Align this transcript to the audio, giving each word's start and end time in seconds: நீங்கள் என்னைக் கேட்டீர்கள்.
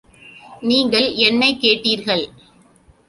நீங்கள் 0.61 1.13
என்னைக் 1.13 1.61
கேட்டீர்கள். 1.61 2.25